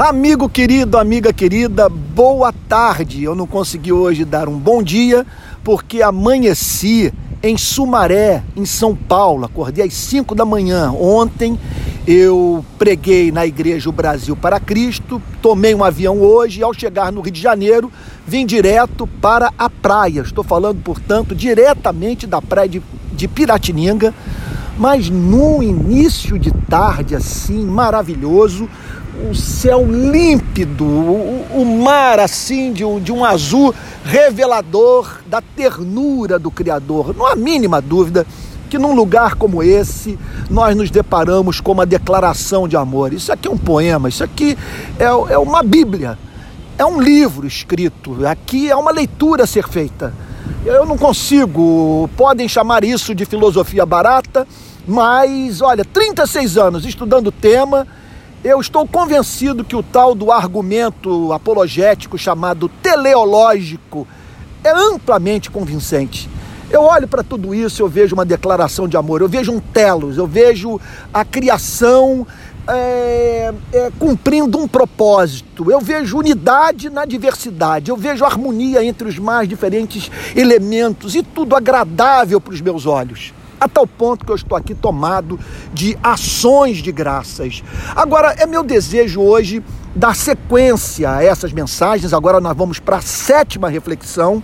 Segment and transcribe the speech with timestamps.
[0.00, 3.22] Amigo querido, amiga querida, boa tarde.
[3.22, 5.26] Eu não consegui hoje dar um bom dia
[5.62, 7.12] porque amanheci
[7.42, 9.44] em Sumaré, em São Paulo.
[9.44, 10.90] Acordei às 5 da manhã.
[10.90, 11.60] Ontem
[12.06, 17.12] eu preguei na Igreja o Brasil para Cristo, tomei um avião hoje e ao chegar
[17.12, 17.92] no Rio de Janeiro,
[18.26, 20.22] vim direto para a praia.
[20.22, 22.82] Estou falando, portanto, diretamente da praia de,
[23.12, 24.14] de Piratininga,
[24.78, 28.66] mas no início de tarde assim, maravilhoso,
[29.28, 33.74] o céu límpido, o, o mar assim de um, de um azul
[34.04, 37.14] revelador da ternura do Criador.
[37.14, 38.26] Não há mínima dúvida
[38.68, 43.12] que num lugar como esse nós nos deparamos com uma declaração de amor.
[43.12, 44.56] Isso aqui é um poema, isso aqui
[44.98, 46.16] é, é uma Bíblia,
[46.78, 50.14] é um livro escrito, aqui é uma leitura a ser feita.
[50.64, 54.46] Eu não consigo, podem chamar isso de filosofia barata,
[54.86, 57.86] mas olha, 36 anos estudando o tema
[58.42, 64.08] eu estou convencido que o tal do argumento apologético chamado teleológico
[64.64, 66.28] é amplamente convincente.
[66.70, 70.16] Eu olho para tudo isso, eu vejo uma declaração de amor, eu vejo um telos,
[70.16, 70.80] eu vejo
[71.12, 72.26] a criação
[72.66, 79.18] é, é, cumprindo um propósito, eu vejo unidade na diversidade, eu vejo harmonia entre os
[79.18, 84.36] mais diferentes elementos e tudo agradável para os meus olhos a tal ponto que eu
[84.36, 85.38] estou aqui tomado
[85.72, 87.62] de ações de graças.
[87.94, 89.62] Agora, é meu desejo hoje
[89.94, 92.12] dar sequência a essas mensagens.
[92.14, 94.42] Agora nós vamos para a sétima reflexão,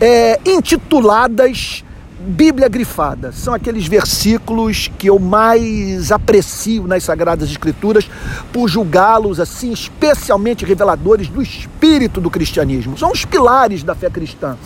[0.00, 1.84] é, intituladas
[2.22, 3.32] Bíblia grifada.
[3.32, 8.10] São aqueles versículos que eu mais aprecio nas Sagradas Escrituras
[8.52, 12.98] por julgá-los assim especialmente reveladores do espírito do cristianismo.
[12.98, 14.58] São os pilares da fé cristã.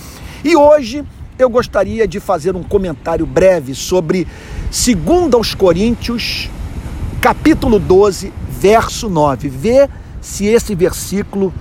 [0.45, 1.05] E hoje
[1.39, 4.27] eu gostaria de fazer um comentário breve sobre
[4.71, 6.49] 2 aos Coríntios,
[7.21, 9.49] capítulo 12, verso 9.
[9.49, 9.89] Vê
[10.21, 11.53] se esse versículo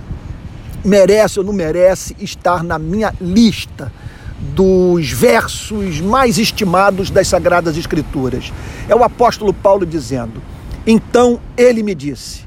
[0.84, 3.92] merece ou não merece estar na minha lista
[4.38, 8.52] dos versos mais estimados das Sagradas Escrituras.
[8.88, 10.40] É o apóstolo Paulo dizendo:
[10.86, 12.42] Então ele me disse: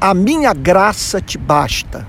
[0.00, 2.04] A minha graça te basta,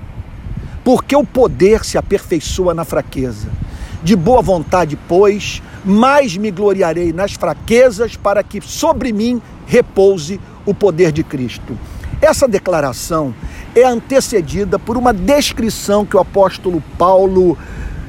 [0.84, 3.67] porque o poder se aperfeiçoa na fraqueza.
[4.04, 10.74] De boa vontade, pois, mais me gloriarei nas fraquezas, para que sobre mim repouse o
[10.74, 11.78] poder de Cristo.
[12.22, 13.34] Essa declaração
[13.76, 17.58] é antecedida por uma descrição que o apóstolo Paulo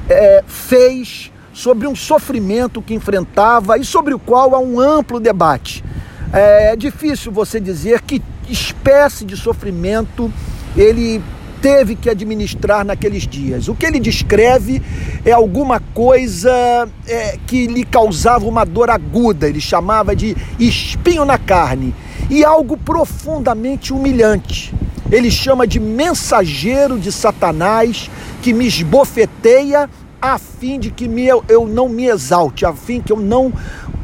[0.09, 5.83] é, fez sobre um sofrimento que enfrentava e sobre o qual há um amplo debate.
[6.31, 10.31] É difícil você dizer que espécie de sofrimento
[10.75, 11.21] ele
[11.61, 13.67] teve que administrar naqueles dias.
[13.67, 14.81] O que ele descreve
[15.25, 21.37] é alguma coisa é, que lhe causava uma dor aguda, ele chamava de espinho na
[21.37, 21.93] carne,
[22.29, 24.73] e algo profundamente humilhante.
[25.11, 28.09] Ele chama de mensageiro de Satanás
[28.41, 29.89] que me esbofeteia
[30.21, 33.51] a fim de que me, eu não me exalte, a fim que eu não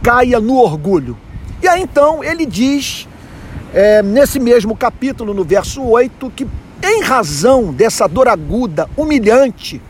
[0.01, 1.17] caia no orgulho.
[1.61, 3.07] E aí então ele diz,
[3.73, 6.47] é, nesse mesmo capítulo, no verso 8, que
[6.84, 9.81] em razão dessa dor aguda, humilhante,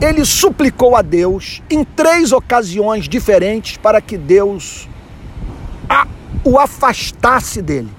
[0.00, 4.88] ele suplicou a Deus em três ocasiões diferentes para que Deus
[5.88, 6.06] a,
[6.42, 7.90] o afastasse dele.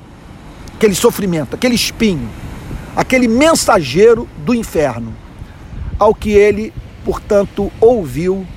[0.75, 2.27] Aquele sofrimento, aquele espinho,
[2.95, 5.13] aquele mensageiro do inferno.
[5.99, 6.73] Ao que ele,
[7.05, 8.47] portanto, ouviu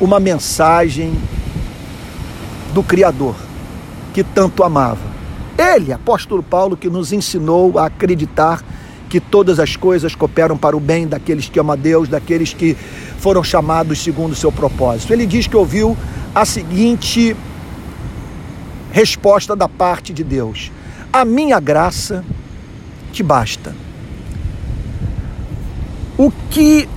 [0.00, 1.12] uma mensagem
[2.74, 3.36] do Criador,
[4.12, 5.09] que tanto amava.
[5.60, 8.64] Ele, apóstolo Paulo, que nos ensinou a acreditar
[9.10, 12.74] que todas as coisas cooperam para o bem daqueles que amam a Deus, daqueles que
[13.18, 15.12] foram chamados segundo o seu propósito.
[15.12, 15.94] Ele diz que ouviu
[16.34, 17.36] a seguinte
[18.90, 20.72] resposta da parte de Deus:
[21.12, 22.24] A minha graça
[23.12, 23.74] te basta.
[26.16, 26.88] O que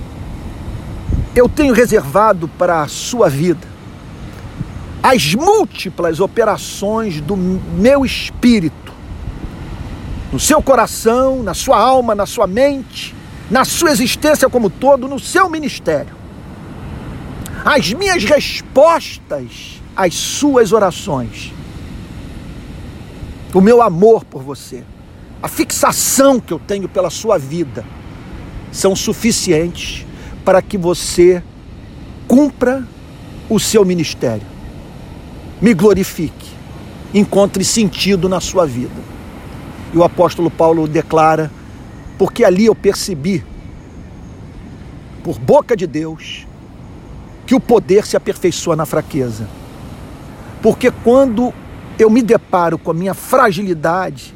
[1.36, 3.73] eu tenho reservado para a sua vida
[5.04, 8.90] as múltiplas operações do meu espírito,
[10.32, 13.14] no seu coração, na sua alma, na sua mente,
[13.50, 16.16] na sua existência como todo, no seu ministério.
[17.66, 21.52] As minhas respostas às suas orações,
[23.52, 24.84] o meu amor por você,
[25.42, 27.84] a fixação que eu tenho pela sua vida,
[28.72, 30.06] são suficientes
[30.46, 31.42] para que você
[32.26, 32.82] cumpra
[33.50, 34.53] o seu ministério
[35.64, 36.50] me glorifique,
[37.14, 39.00] encontre sentido na sua vida.
[39.94, 41.50] E o apóstolo Paulo declara:
[42.18, 43.42] porque ali eu percebi,
[45.22, 46.46] por boca de Deus,
[47.46, 49.48] que o poder se aperfeiçoa na fraqueza.
[50.60, 51.50] Porque quando
[51.98, 54.34] eu me deparo com a minha fragilidade,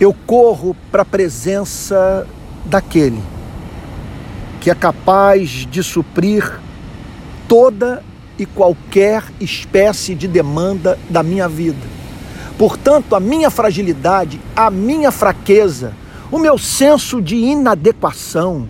[0.00, 2.26] eu corro para a presença
[2.64, 3.22] daquele
[4.60, 6.60] que é capaz de suprir
[7.46, 8.02] toda
[8.38, 11.86] e qualquer espécie de demanda da minha vida.
[12.58, 15.94] Portanto, a minha fragilidade, a minha fraqueza,
[16.30, 18.68] o meu senso de inadequação,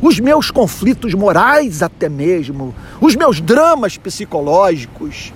[0.00, 5.32] os meus conflitos morais, até mesmo, os meus dramas psicológicos,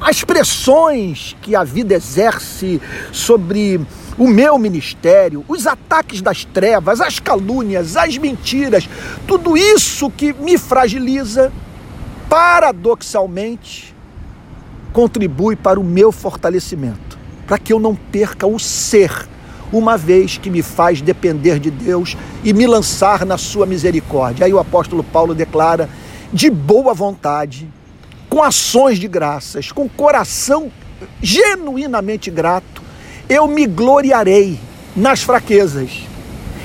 [0.00, 2.80] as pressões que a vida exerce
[3.12, 3.80] sobre
[4.18, 8.88] o meu ministério, os ataques das trevas, as calúnias, as mentiras,
[9.26, 11.52] tudo isso que me fragiliza,
[12.28, 13.94] paradoxalmente,
[14.92, 19.28] contribui para o meu fortalecimento, para que eu não perca o ser,
[19.72, 24.46] uma vez que me faz depender de Deus e me lançar na sua misericórdia.
[24.46, 25.88] Aí o apóstolo Paulo declara:
[26.32, 27.68] de boa vontade,
[28.28, 30.70] com ações de graças, com coração
[31.20, 32.82] genuinamente grato,
[33.28, 34.58] eu me gloriarei
[34.94, 36.06] nas fraquezas.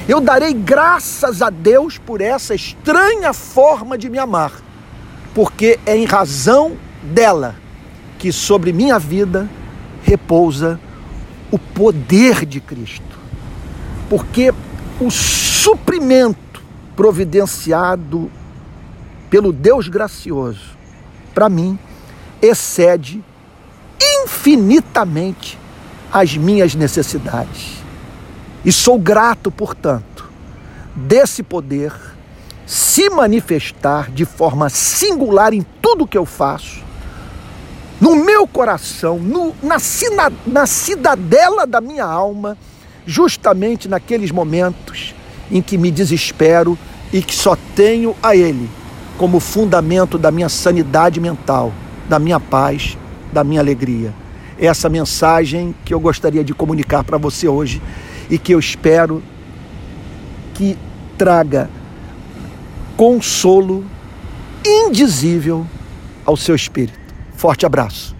[0.08, 4.54] Eu darei graças a Deus por essa estranha forma de me amar,
[5.34, 7.56] porque é em razão dela
[8.20, 9.50] que sobre minha vida
[10.04, 10.80] repousa
[11.50, 13.20] o poder de Cristo.
[14.10, 14.54] Porque
[15.00, 16.62] o suprimento
[16.96, 18.30] providenciado
[19.30, 20.78] pelo Deus gracioso
[21.34, 21.80] para mim
[22.42, 23.24] excede
[24.24, 25.58] infinitamente
[26.12, 27.78] as minhas necessidades.
[28.64, 30.30] E sou grato, portanto,
[30.96, 31.94] desse poder
[32.72, 36.82] se manifestar de forma singular em tudo que eu faço,
[38.00, 39.76] no meu coração, no, na,
[40.48, 42.58] na cidadela da minha alma,
[43.06, 45.14] justamente naqueles momentos
[45.52, 46.78] em que me desespero
[47.12, 48.70] e que só tenho a Ele
[49.18, 51.74] como fundamento da minha sanidade mental,
[52.08, 52.98] da minha paz,
[53.34, 54.14] da minha alegria.
[54.58, 57.82] É essa mensagem que eu gostaria de comunicar para você hoje
[58.30, 59.22] e que eu espero
[60.54, 60.78] que
[61.18, 61.70] traga
[63.02, 63.84] consolo
[64.64, 65.66] indizível
[66.24, 67.00] ao seu espírito.
[67.34, 68.16] Forte abraço.